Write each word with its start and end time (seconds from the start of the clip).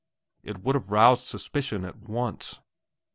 It 0.41 0.57
would 0.63 0.73
have 0.73 0.89
roused 0.89 1.25
suspicion 1.27 1.85
at 1.85 1.95
once. 1.97 2.59